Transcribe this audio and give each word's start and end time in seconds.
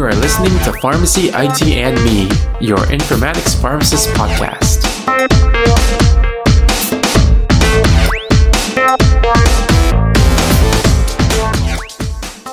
You 0.00 0.06
are 0.06 0.14
listening 0.14 0.58
to 0.60 0.72
Pharmacy 0.80 1.28
IT 1.28 1.62
and 1.62 1.94
Me, 2.04 2.22
your 2.58 2.78
informatics 2.86 3.60
pharmacist 3.60 4.08
podcast. 4.14 4.80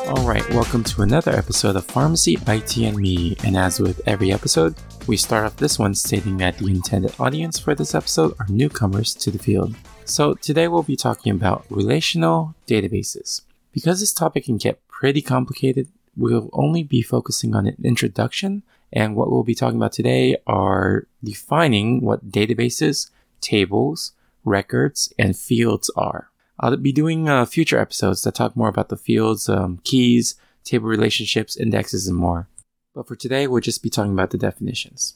All 0.10 0.28
right, 0.28 0.46
welcome 0.50 0.84
to 0.84 1.04
another 1.04 1.32
episode 1.32 1.78
of 1.78 1.86
Pharmacy 1.86 2.38
IT 2.46 2.78
and 2.80 2.98
Me. 2.98 3.38
And 3.46 3.56
as 3.56 3.80
with 3.80 4.02
every 4.06 4.34
episode, 4.34 4.76
we 5.08 5.16
start 5.16 5.46
off 5.46 5.56
this 5.56 5.80
one 5.80 5.96
stating 5.96 6.36
that 6.40 6.58
the 6.58 6.68
intended 6.68 7.16
audience 7.18 7.58
for 7.58 7.74
this 7.74 7.96
episode 7.96 8.36
are 8.42 8.48
newcomers 8.50 9.14
to 9.14 9.32
the 9.32 9.40
field. 9.40 9.74
So 10.04 10.34
today 10.34 10.68
we'll 10.68 10.84
be 10.84 10.98
talking 10.98 11.32
about 11.32 11.66
relational 11.70 12.56
databases. 12.68 13.44
Because 13.72 14.02
this 14.02 14.12
topic 14.12 14.44
can 14.44 14.58
get 14.58 14.86
pretty 14.90 15.22
complicated, 15.22 15.88
we'll 16.18 16.50
only 16.54 16.84
be 16.84 17.02
focusing 17.02 17.56
on 17.56 17.68
an 17.68 17.78
introduction. 17.84 18.64
And 18.92 19.16
what 19.16 19.30
we'll 19.30 19.44
be 19.44 19.56
talking 19.56 19.78
about 19.78 19.92
today 19.92 20.38
are 20.48 21.08
defining 21.24 22.02
what 22.02 22.32
databases, 22.32 23.10
tables, 23.42 24.14
records, 24.44 25.14
and 25.20 25.38
fields 25.38 25.92
are. 25.96 26.30
I'll 26.60 26.76
be 26.78 26.92
doing 26.92 27.30
uh, 27.30 27.46
future 27.46 27.80
episodes 27.80 28.24
that 28.24 28.34
talk 28.34 28.56
more 28.56 28.70
about 28.70 28.90
the 28.90 28.98
fields, 28.98 29.48
um, 29.48 29.80
keys, 29.84 30.36
table 30.64 30.88
relationships, 30.88 31.56
indexes, 31.56 32.08
and 32.08 32.18
more. 32.18 32.48
But 32.96 33.08
for 33.08 33.16
today, 33.16 33.46
we'll 33.46 33.62
just 33.62 33.84
be 33.84 33.90
talking 33.90 34.14
about 34.14 34.32
the 34.32 34.38
definitions. 34.38 35.16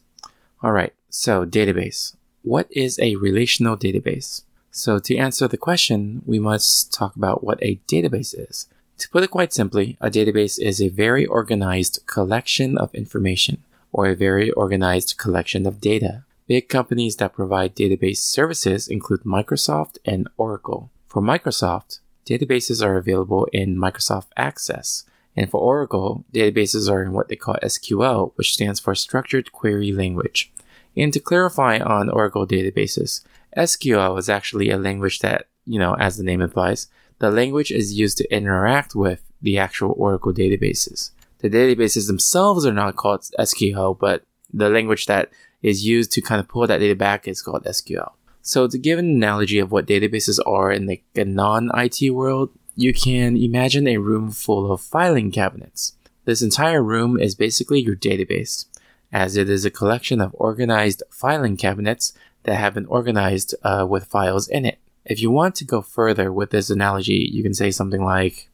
All 0.62 0.72
right, 0.72 0.94
so 1.10 1.46
database. 1.46 2.16
What 2.44 2.68
is 2.70 3.00
a 3.00 3.16
relational 3.16 3.76
database? 3.76 4.44
So 4.70 5.00
to 5.00 5.18
answer 5.18 5.48
the 5.48 5.58
question, 5.58 6.22
we 6.26 6.40
must 6.40 6.94
talk 6.94 7.16
about 7.16 7.44
what 7.44 7.62
a 7.64 7.82
database 7.88 8.36
is. 8.38 8.68
To 9.02 9.10
put 9.10 9.24
it 9.24 9.32
quite 9.32 9.52
simply, 9.52 9.98
a 10.00 10.12
database 10.12 10.62
is 10.62 10.80
a 10.80 10.90
very 10.90 11.26
organized 11.26 12.06
collection 12.06 12.78
of 12.78 12.94
information 12.94 13.64
or 13.92 14.06
a 14.06 14.16
very 14.16 14.52
organized 14.52 15.18
collection 15.18 15.66
of 15.66 15.82
data. 15.82 16.24
Big 16.46 16.70
companies 16.70 17.16
that 17.16 17.34
provide 17.34 17.76
database 17.76 18.20
services 18.20 18.88
include 18.88 19.22
Microsoft 19.22 19.98
and 20.06 20.30
Oracle. 20.38 20.92
For 21.08 21.20
Microsoft, 21.20 22.00
databases 22.28 22.86
are 22.86 22.96
available 22.96 23.48
in 23.52 23.76
Microsoft 23.76 24.28
Access, 24.38 25.04
and 25.36 25.50
for 25.50 25.60
Oracle, 25.60 26.24
databases 26.32 26.88
are 26.88 27.02
in 27.02 27.12
what 27.12 27.28
they 27.28 27.36
call 27.36 27.58
SQL, 27.64 28.34
which 28.36 28.54
stands 28.54 28.80
for 28.80 28.94
Structured 28.94 29.52
Query 29.52 29.92
Language. 29.92 30.54
And 30.96 31.12
to 31.14 31.20
clarify 31.20 31.80
on 31.80 32.08
Oracle 32.08 32.46
databases, 32.46 33.24
SQL 33.58 34.20
is 34.20 34.30
actually 34.30 34.70
a 34.70 34.78
language 34.78 35.20
that, 35.20 35.48
you 35.66 35.80
know, 35.80 35.96
as 35.96 36.18
the 36.18 36.24
name 36.24 36.42
implies, 36.42 36.88
the 37.22 37.30
language 37.30 37.72
is 37.72 37.94
used 37.94 38.18
to 38.18 38.36
interact 38.36 38.96
with 38.96 39.22
the 39.44 39.60
actual 39.60 39.94
Oracle 39.96 40.34
databases. 40.34 41.12
The 41.38 41.52
databases 41.52 42.08
themselves 42.08 42.66
are 42.66 42.74
not 42.74 42.96
called 42.96 43.22
SQL, 43.40 43.98
but 43.98 44.24
the 44.52 44.70
language 44.70 45.06
that 45.06 45.30
is 45.62 45.86
used 45.86 46.12
to 46.14 46.22
kind 46.22 46.40
of 46.40 46.48
pull 46.48 46.66
that 46.66 46.80
data 46.80 46.96
back 46.96 47.28
is 47.28 47.44
called 47.44 47.64
SQL. 47.66 48.14
So 48.42 48.68
to 48.68 48.76
give 48.76 48.98
an 48.98 49.06
analogy 49.06 49.60
of 49.60 49.72
what 49.72 49.86
databases 49.86 50.40
are 50.48 50.72
in 50.72 50.88
the, 50.88 51.04
the 51.14 51.24
non-IT 51.24 52.10
world, 52.10 52.50
you 52.76 52.92
can 52.92 53.38
imagine 53.38 53.88
a 53.88 53.98
room 53.98 54.32
full 54.32 54.72
of 54.72 54.82
filing 54.82 55.30
cabinets. 55.30 55.94
This 56.26 56.42
entire 56.42 56.82
room 56.82 57.20
is 57.20 57.36
basically 57.36 57.82
your 57.82 57.96
database, 57.96 58.66
as 59.14 59.38
it 59.38 59.48
is 59.48 59.64
a 59.64 59.70
collection 59.70 60.22
of 60.22 60.36
organized 60.40 61.04
filing 61.12 61.56
cabinets 61.56 62.14
that 62.44 62.56
have 62.56 62.74
been 62.74 62.88
organized 62.88 63.54
uh, 63.62 63.86
with 63.88 64.06
files 64.06 64.48
in 64.48 64.66
it. 64.66 64.80
If 65.06 65.22
you 65.22 65.32
want 65.32 65.56
to 65.56 65.66
go 65.66 65.82
further 65.82 66.32
with 66.32 66.52
this 66.52 66.70
analogy, 66.70 67.30
you 67.32 67.44
can 67.44 67.54
say 67.54 67.72
something 67.72 68.04
like, 68.04 68.50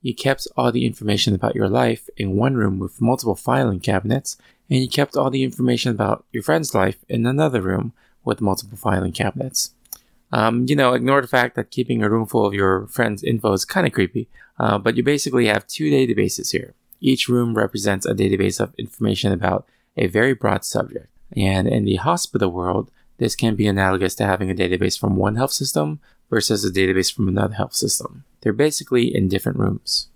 you 0.00 0.14
kept 0.14 0.48
all 0.56 0.72
the 0.72 0.84
information 0.84 1.34
about 1.34 1.54
your 1.54 1.68
life 1.68 2.08
in 2.16 2.36
one 2.36 2.56
room 2.56 2.80
with 2.80 3.00
multiple 3.00 3.36
filing 3.36 3.78
cabinets, 3.78 4.36
and 4.68 4.80
you 4.80 4.88
kept 4.88 5.16
all 5.16 5.30
the 5.30 5.44
information 5.44 5.92
about 5.92 6.24
your 6.32 6.42
friend's 6.42 6.74
life 6.74 6.98
in 7.08 7.24
another 7.24 7.60
room 7.60 7.92
with 8.24 8.40
multiple 8.40 8.76
filing 8.76 9.12
cabinets. 9.12 9.74
Um, 10.32 10.66
you 10.66 10.74
know, 10.74 10.94
ignore 10.94 11.20
the 11.20 11.28
fact 11.28 11.54
that 11.56 11.70
keeping 11.70 12.02
a 12.02 12.10
room 12.10 12.26
full 12.26 12.46
of 12.46 12.54
your 12.54 12.86
friend's 12.88 13.22
info 13.22 13.52
is 13.52 13.64
kind 13.64 13.86
of 13.86 13.92
creepy, 13.92 14.28
uh, 14.58 14.78
but 14.78 14.96
you 14.96 15.02
basically 15.02 15.46
have 15.46 15.66
two 15.66 15.90
databases 15.90 16.50
here. 16.50 16.74
Each 17.00 17.28
room 17.28 17.54
represents 17.54 18.06
a 18.06 18.14
database 18.14 18.58
of 18.60 18.74
information 18.78 19.32
about 19.32 19.66
a 19.96 20.06
very 20.06 20.34
broad 20.34 20.64
subject. 20.64 21.08
And 21.36 21.68
in 21.68 21.84
the 21.84 21.96
hospital 21.96 22.50
world, 22.50 22.90
this 23.18 23.36
can 23.36 23.54
be 23.54 23.66
analogous 23.66 24.14
to 24.16 24.24
having 24.24 24.50
a 24.50 24.54
database 24.54 24.98
from 24.98 25.16
one 25.16 25.36
health 25.36 25.52
system 25.52 26.00
versus 26.30 26.64
a 26.64 26.70
database 26.70 27.12
from 27.12 27.28
another 27.28 27.54
health 27.54 27.74
system. 27.74 28.24
They're 28.40 28.52
basically 28.52 29.14
in 29.14 29.28
different 29.28 29.58
rooms. 29.58 30.08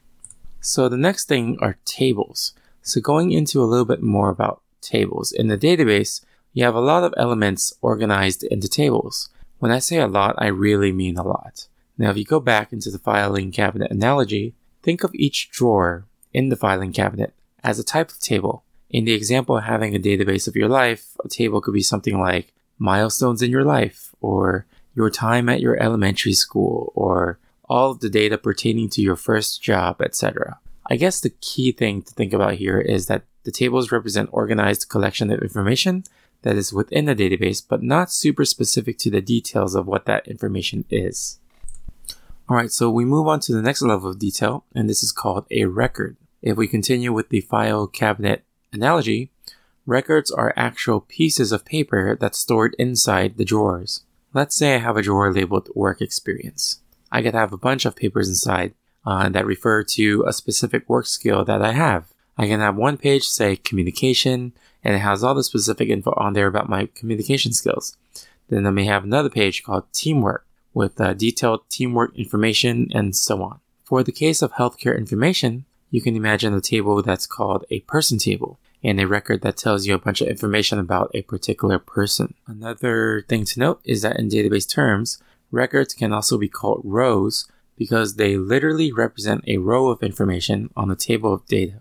So 0.61 0.89
the 0.89 0.97
next 0.97 1.29
thing 1.29 1.59
are 1.61 1.79
tables. 1.85 2.55
So 2.83 3.01
going 3.01 3.33
into 3.33 3.63
a 3.63 3.65
little 3.65 3.85
bit 3.85 4.03
more 4.03 4.31
about 4.31 4.63
tables. 4.81 5.33
In 5.33 5.49
the 5.49 5.59
database, 5.59 6.25
you 6.53 6.65
have 6.65 6.75
a 6.75 6.81
lot 6.81 7.05
of 7.05 7.15
elements 7.17 7.75
organized 7.83 8.43
into 8.45 8.69
tables. 8.69 9.29
When 9.59 9.71
I 9.71 9.79
say 9.79 9.99
a 9.99 10.07
lot, 10.07 10.35
I 10.39 10.47
really 10.47 10.93
mean 10.93 11.17
a 11.17 11.23
lot. 11.23 11.69
Now, 11.99 12.11
if 12.11 12.17
you 12.17 12.25
go 12.25 12.41
back 12.41 12.73
into 12.73 12.91
the 12.91 12.99
filing 12.99 13.53
cabinet 13.53 13.91
analogy, 13.91 14.55
think 14.83 15.03
of 15.03 15.15
each 15.15 15.51
drawer 15.51 16.05
in 16.33 16.49
the 16.49 16.57
filing 16.57 16.93
cabinet 16.93 17.35
as 17.63 17.79
a 17.79 17.85
type 17.85 18.11
of 18.11 18.21
table. 18.21 18.65
In 18.91 19.05
the 19.05 19.15
example 19.15 19.57
of 19.57 19.65
having 19.65 19.95
a 19.95 19.99
database 19.99 20.47
of 20.47 20.57
your 20.57 20.69
life, 20.69 21.17
a 21.25 21.29
table 21.29 21.61
could 21.61 21.75
be 21.75 21.83
something 21.83 22.21
like 22.21 22.53
milestones 22.79 23.43
in 23.43 23.51
your 23.51 23.65
life, 23.65 24.15
or 24.21 24.67
your 24.95 25.11
time 25.11 25.49
at 25.49 25.61
your 25.61 25.81
elementary 25.83 26.33
school, 26.33 26.93
or 26.95 27.39
all 27.69 27.91
of 27.91 28.01
the 28.01 28.11
data 28.11 28.39
pertaining 28.39 28.89
to 28.91 29.03
your 29.03 29.17
first 29.17 29.63
job, 29.63 30.01
etc. 30.01 30.59
I 30.89 30.97
guess 30.97 31.21
the 31.21 31.31
key 31.31 31.73
thing 31.73 32.03
to 32.03 32.15
think 32.15 32.33
about 32.33 32.55
here 32.55 32.81
is 32.81 33.07
that 33.07 33.25
the 33.45 33.51
tables 33.51 33.93
represent 33.93 34.29
organized 34.33 34.89
collection 34.89 35.31
of 35.31 35.41
information 35.41 36.05
that 36.43 36.57
is 36.57 36.73
within 36.73 37.07
the 37.07 37.15
database, 37.15 37.63
but 37.67 37.83
not 37.83 38.13
super 38.13 38.45
specific 38.45 38.99
to 38.99 39.11
the 39.11 39.21
details 39.21 39.75
of 39.75 39.87
what 39.87 40.05
that 40.07 40.29
information 40.29 40.85
is. 40.91 41.41
Alright, 42.49 42.71
so 42.71 42.89
we 42.89 43.05
move 43.05 43.27
on 43.27 43.41
to 43.41 43.53
the 43.53 43.63
next 43.63 43.83
level 43.83 44.11
of 44.11 44.21
detail, 44.21 44.65
and 44.75 44.89
this 44.89 45.03
is 45.03 45.11
called 45.11 45.47
a 45.51 45.65
record. 45.65 46.17
If 46.43 46.57
we 46.57 46.69
continue 46.69 47.13
with 47.13 47.31
the 47.31 47.41
file 47.41 47.89
cabinet 47.89 48.45
analogy, 48.73 49.33
Records 49.87 50.33
are 50.33 50.53
actual 50.57 51.01
pieces 51.01 51.53
of 51.53 51.65
paper 51.65 52.17
that's 52.21 52.39
stored 52.39 52.75
inside 52.77 53.37
the 53.37 53.45
drawers. 53.45 54.03
Let's 54.35 54.57
say 54.57 54.75
I 54.75 54.79
have 54.79 54.97
a 54.97 55.03
drawer 55.03 55.33
labeled 55.33 55.71
work 55.77 56.03
experience. 56.03 56.81
I 57.13 57.23
could 57.23 57.35
have 57.35 57.53
a 57.53 57.57
bunch 57.57 57.85
of 57.87 57.95
papers 57.95 58.29
inside 58.29 58.75
uh, 59.07 59.29
that 59.29 59.47
refer 59.47 59.85
to 59.85 60.25
a 60.27 60.33
specific 60.33 60.89
work 60.89 61.07
skill 61.07 61.45
that 61.45 61.63
I 61.63 61.71
have. 61.71 62.13
I 62.37 62.49
can 62.49 62.59
have 62.59 62.75
one 62.75 62.97
page 62.97 63.29
say 63.29 63.55
communication 63.55 64.53
and 64.83 64.97
it 64.97 64.99
has 64.99 65.23
all 65.23 65.37
the 65.37 65.45
specific 65.45 65.89
info 65.89 66.13
on 66.17 66.33
there 66.33 66.49
about 66.49 66.69
my 66.69 66.89
communication 66.97 67.53
skills. 67.53 67.97
Then 68.49 68.67
I 68.67 68.71
may 68.71 68.87
have 68.87 69.05
another 69.05 69.31
page 69.31 69.63
called 69.63 69.85
teamwork 69.93 70.45
with 70.75 71.01
uh, 71.01 71.15
detailed 71.15 71.61
teamwork 71.71 72.19
information 72.19 72.91
and 72.93 73.15
so 73.15 73.41
on. 73.41 73.61
For 73.85 74.03
the 74.03 74.13
case 74.13 74.43
of 74.43 74.53
healthcare 74.55 74.99
information, 74.99 75.65
you 75.93 76.03
can 76.03 76.17
imagine 76.17 76.53
a 76.55 76.61
table 76.61 77.01
that's 77.03 77.27
called 77.27 77.65
a 77.71 77.81
person 77.81 78.19
table 78.19 78.59
and 78.87 79.01
a 79.01 79.07
record 79.07 79.43
that 79.43 79.57
tells 79.57 79.85
you 79.85 79.95
a 79.95 79.99
bunch 79.99 80.21
of 80.21 80.29
information 80.29 80.79
about 80.79 81.11
a 81.13 81.23
particular 81.23 81.77
person. 81.77 82.35
Another 82.47 83.25
thing 83.29 83.45
to 83.45 83.59
note 83.59 83.81
is 83.83 84.03
that 84.03 84.17
in 84.17 84.29
database 84.29 84.69
terms, 84.71 85.21
records 85.51 85.93
can 85.93 86.13
also 86.13 86.39
be 86.39 86.49
called 86.49 86.83
rows 86.85 87.49
because 87.77 88.15
they 88.15 88.37
literally 88.37 88.93
represent 88.93 89.43
a 89.49 89.57
row 89.57 89.89
of 89.89 90.05
information 90.05 90.71
on 90.77 90.89
a 90.89 90.95
table 90.95 91.35
of 91.35 91.45
data. 91.47 91.81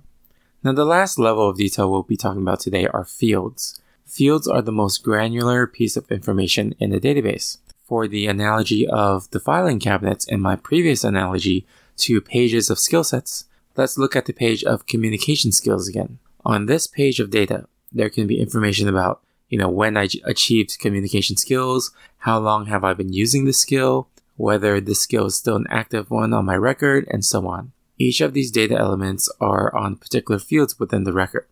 Now, 0.64 0.72
the 0.72 0.84
last 0.84 1.20
level 1.20 1.48
of 1.48 1.58
detail 1.58 1.92
we'll 1.92 2.02
be 2.02 2.18
talking 2.18 2.42
about 2.42 2.60
today 2.60 2.88
are 2.88 3.06
fields. 3.06 3.80
Fields 4.04 4.48
are 4.48 4.64
the 4.64 4.72
most 4.72 5.04
granular 5.04 5.68
piece 5.68 5.96
of 5.96 6.12
information 6.12 6.74
in 6.80 6.90
the 6.90 7.00
database. 7.00 7.60
For 7.84 8.08
the 8.08 8.26
analogy 8.26 8.88
of 8.88 9.30
the 9.30 9.40
filing 9.40 9.80
cabinets 9.80 10.26
in 10.26 10.42
my 10.42 10.56
previous 10.56 11.04
analogy 11.04 11.68
to 11.98 12.20
pages 12.20 12.72
of 12.72 12.80
skill 12.80 13.04
sets, 13.04 13.46
let's 13.76 13.96
look 13.96 14.16
at 14.16 14.26
the 14.26 14.34
page 14.34 14.64
of 14.64 14.88
communication 14.88 15.52
skills 15.52 15.88
again. 15.88 16.18
On 16.46 16.68
this 16.68 16.86
page 16.86 17.20
of 17.20 17.32
data, 17.32 17.68
there 17.92 18.10
can 18.10 18.28
be 18.28 18.40
information 18.40 18.88
about, 18.88 19.22
you 19.50 19.58
know, 19.58 19.70
when 19.70 19.98
I 19.98 20.08
achieved 20.26 20.78
communication 20.80 21.38
skills, 21.38 21.92
how 22.20 22.38
long 22.38 22.68
have 22.68 22.84
I 22.84 22.94
been 22.94 23.12
using 23.12 23.46
the 23.46 23.54
skill, 23.54 24.10
whether 24.36 24.80
the 24.80 24.94
skill 24.94 25.26
is 25.26 25.36
still 25.36 25.56
an 25.56 25.66
active 25.72 26.12
one 26.12 26.34
on 26.34 26.46
my 26.46 26.56
record, 26.56 27.08
and 27.10 27.26
so 27.26 27.48
on. 27.48 27.72
Each 27.98 28.22
of 28.22 28.34
these 28.34 28.52
data 28.52 28.76
elements 28.76 29.28
are 29.42 29.74
on 29.76 29.96
particular 29.96 30.38
fields 30.38 30.78
within 30.80 31.04
the 31.04 31.14
record. 31.14 31.48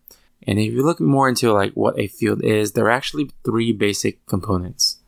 And 0.46 0.58
if 0.60 0.72
you 0.72 0.84
look 0.84 1.00
more 1.00 1.28
into 1.28 1.52
like 1.52 1.72
what 1.72 1.98
a 1.98 2.06
field 2.06 2.44
is, 2.44 2.72
there 2.72 2.84
are 2.84 2.90
actually 2.90 3.30
three 3.44 3.72
basic 3.72 4.24
components. 4.26 4.98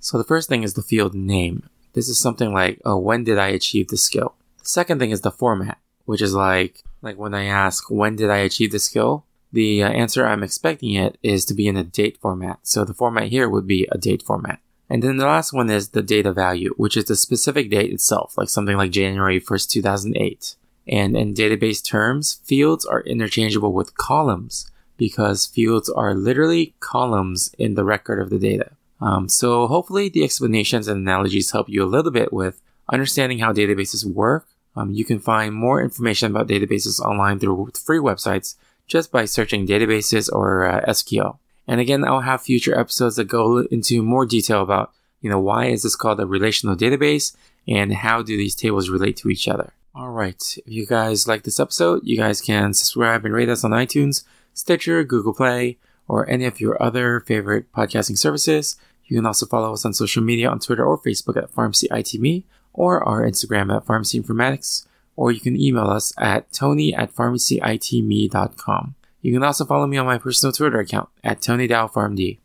So 0.00 0.18
the 0.18 0.24
first 0.24 0.48
thing 0.48 0.64
is 0.64 0.74
the 0.74 0.82
field 0.82 1.14
name. 1.14 1.68
This 1.92 2.08
is 2.08 2.18
something 2.18 2.52
like, 2.52 2.80
oh, 2.84 2.96
when 2.96 3.22
did 3.22 3.38
I 3.38 3.48
achieve 3.48 3.88
the 3.88 3.98
skill? 3.98 4.34
The 4.60 4.68
second 4.68 4.98
thing 4.98 5.10
is 5.10 5.20
the 5.20 5.30
format, 5.30 5.78
which 6.06 6.22
is 6.22 6.34
like, 6.34 6.82
like 7.02 7.18
when 7.18 7.34
I 7.34 7.44
ask, 7.44 7.90
when 7.90 8.16
did 8.16 8.30
I 8.30 8.38
achieve 8.38 8.72
the 8.72 8.78
skill? 8.78 9.26
The 9.52 9.82
uh, 9.82 9.88
answer 9.88 10.26
I'm 10.26 10.42
expecting 10.42 10.94
it 10.94 11.18
is 11.22 11.44
to 11.46 11.54
be 11.54 11.68
in 11.68 11.76
a 11.76 11.84
date 11.84 12.18
format. 12.20 12.60
So 12.62 12.84
the 12.84 12.94
format 12.94 13.28
here 13.28 13.48
would 13.48 13.66
be 13.66 13.86
a 13.92 13.98
date 13.98 14.22
format. 14.22 14.60
And 14.88 15.02
then 15.02 15.16
the 15.16 15.26
last 15.26 15.52
one 15.52 15.70
is 15.70 15.90
the 15.90 16.02
data 16.02 16.32
value, 16.32 16.74
which 16.76 16.96
is 16.96 17.06
the 17.06 17.16
specific 17.16 17.70
date 17.70 17.92
itself, 17.92 18.36
like 18.36 18.48
something 18.48 18.76
like 18.76 18.90
January 18.90 19.40
1st, 19.40 19.70
2008. 19.70 20.56
And 20.86 21.16
in 21.16 21.34
database 21.34 21.84
terms, 21.84 22.40
fields 22.44 22.84
are 22.84 23.00
interchangeable 23.02 23.72
with 23.72 23.96
columns 23.96 24.70
because 24.96 25.46
fields 25.46 25.88
are 25.88 26.14
literally 26.14 26.74
columns 26.80 27.54
in 27.58 27.74
the 27.74 27.84
record 27.84 28.20
of 28.20 28.30
the 28.30 28.38
data. 28.38 28.72
Um, 29.00 29.28
so 29.28 29.66
hopefully 29.66 30.08
the 30.08 30.24
explanations 30.24 30.86
and 30.88 31.00
analogies 31.00 31.50
help 31.50 31.68
you 31.68 31.82
a 31.82 31.86
little 31.86 32.12
bit 32.12 32.32
with 32.32 32.60
understanding 32.92 33.38
how 33.38 33.52
databases 33.52 34.04
work. 34.04 34.46
Um, 34.74 34.90
you 34.90 35.04
can 35.04 35.18
find 35.18 35.54
more 35.54 35.82
information 35.82 36.30
about 36.30 36.48
databases 36.48 37.00
online 37.00 37.38
through 37.38 37.72
free 37.74 37.98
websites 37.98 38.56
just 38.86 39.12
by 39.12 39.24
searching 39.24 39.66
databases 39.66 40.32
or 40.32 40.66
uh, 40.66 40.84
SQL. 40.86 41.38
And 41.66 41.80
again, 41.80 42.04
I'll 42.04 42.20
have 42.20 42.42
future 42.42 42.78
episodes 42.78 43.16
that 43.16 43.24
go 43.24 43.58
into 43.70 44.02
more 44.02 44.26
detail 44.26 44.62
about, 44.62 44.92
you 45.20 45.30
know, 45.30 45.38
why 45.38 45.66
is 45.66 45.82
this 45.82 45.96
called 45.96 46.20
a 46.20 46.26
relational 46.26 46.76
database 46.76 47.36
and 47.68 47.94
how 47.94 48.22
do 48.22 48.36
these 48.36 48.54
tables 48.54 48.90
relate 48.90 49.16
to 49.18 49.28
each 49.28 49.46
other. 49.46 49.72
All 49.94 50.10
right. 50.10 50.42
If 50.66 50.72
you 50.72 50.86
guys 50.86 51.28
like 51.28 51.44
this 51.44 51.60
episode, 51.60 52.00
you 52.04 52.16
guys 52.16 52.40
can 52.40 52.74
subscribe 52.74 53.24
and 53.24 53.34
rate 53.34 53.48
us 53.48 53.62
on 53.62 53.72
iTunes, 53.72 54.24
Stitcher, 54.54 55.04
Google 55.04 55.34
Play, 55.34 55.78
or 56.08 56.28
any 56.28 56.44
of 56.46 56.60
your 56.60 56.82
other 56.82 57.20
favorite 57.20 57.70
podcasting 57.72 58.18
services. 58.18 58.76
You 59.04 59.18
can 59.18 59.26
also 59.26 59.46
follow 59.46 59.72
us 59.72 59.84
on 59.84 59.92
social 59.92 60.22
media 60.22 60.48
on 60.48 60.58
Twitter 60.58 60.84
or 60.84 60.98
Facebook 60.98 61.36
at 61.36 61.52
PharmacyITME 61.52 62.44
or 62.72 63.02
our 63.06 63.22
Instagram 63.22 63.74
at 63.74 63.86
Pharmacy 63.86 64.20
Informatics, 64.20 64.86
or 65.16 65.30
you 65.30 65.40
can 65.40 65.60
email 65.60 65.86
us 65.86 66.12
at 66.18 66.52
tony 66.52 66.94
at 66.94 67.14
pharmacyitme.com. 67.14 68.94
You 69.20 69.32
can 69.32 69.44
also 69.44 69.64
follow 69.64 69.86
me 69.86 69.98
on 69.98 70.06
my 70.06 70.18
personal 70.18 70.52
Twitter 70.52 70.80
account 70.80 71.08
at 71.22 71.40
TonyDaoPharmD. 71.40 72.38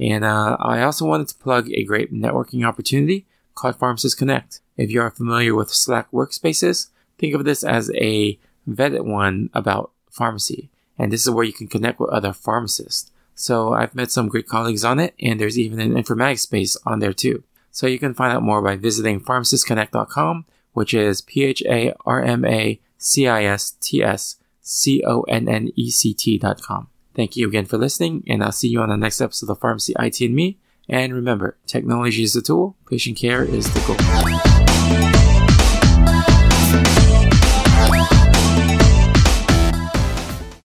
And 0.00 0.24
uh, 0.24 0.56
I 0.58 0.82
also 0.82 1.04
wanted 1.04 1.28
to 1.28 1.34
plug 1.36 1.70
a 1.70 1.84
great 1.84 2.12
networking 2.12 2.66
opportunity 2.66 3.26
called 3.54 3.78
Pharmacists 3.78 4.18
Connect. 4.18 4.60
If 4.76 4.90
you 4.90 5.02
are 5.02 5.10
familiar 5.10 5.54
with 5.54 5.70
Slack 5.72 6.10
workspaces, 6.10 6.88
think 7.18 7.34
of 7.34 7.44
this 7.44 7.62
as 7.62 7.90
a 7.94 8.38
vetted 8.68 9.04
one 9.04 9.50
about 9.52 9.92
pharmacy. 10.10 10.70
And 10.98 11.12
this 11.12 11.26
is 11.26 11.30
where 11.30 11.44
you 11.44 11.52
can 11.52 11.68
connect 11.68 12.00
with 12.00 12.10
other 12.10 12.32
pharmacists. 12.32 13.10
So 13.34 13.72
I've 13.74 13.94
met 13.94 14.10
some 14.10 14.28
great 14.28 14.46
colleagues 14.46 14.84
on 14.84 15.00
it, 15.00 15.14
and 15.20 15.40
there's 15.40 15.58
even 15.58 15.80
an 15.80 15.94
informatics 15.94 16.40
space 16.40 16.76
on 16.86 17.00
there 17.00 17.12
too. 17.12 17.44
So 17.72 17.86
you 17.86 17.98
can 17.98 18.14
find 18.14 18.32
out 18.32 18.42
more 18.42 18.62
by 18.62 18.76
visiting 18.76 19.20
pharmacistsconnect.com, 19.20 20.44
which 20.74 20.94
is 20.94 21.22
P 21.22 21.42
H 21.42 21.62
A 21.66 21.94
R 22.06 22.22
M 22.22 22.44
A 22.44 22.78
C 22.98 23.26
I 23.26 23.44
S 23.44 23.72
T 23.80 24.02
S 24.02 24.36
C 24.60 25.02
O 25.04 25.22
N 25.22 25.48
N 25.48 25.70
E 25.74 25.90
C 25.90 26.14
T.com. 26.14 26.88
Thank 27.14 27.36
you 27.36 27.48
again 27.48 27.66
for 27.66 27.78
listening, 27.78 28.24
and 28.28 28.44
I'll 28.44 28.52
see 28.52 28.68
you 28.68 28.80
on 28.80 28.90
the 28.90 28.96
next 28.96 29.20
episode 29.20 29.50
of 29.50 29.58
Pharmacy 29.58 29.94
IT 29.98 30.20
and 30.20 30.34
Me. 30.34 30.58
And 30.88 31.14
remember, 31.14 31.56
technology 31.66 32.22
is 32.22 32.34
the 32.34 32.42
tool, 32.42 32.76
patient 32.88 33.18
care 33.18 33.42
is 33.42 33.72
the 33.72 33.80
goal. 33.86 34.61